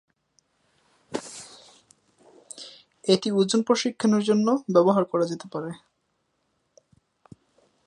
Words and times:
এটি 3.03 3.27
ওজন 3.31 3.61
প্রশিক্ষণের 3.67 4.23
জন্যও 4.23 4.57
ব্যবহার 4.73 5.03
করা 5.05 5.25
যেতে 5.25 5.47
পারে। 5.53 5.71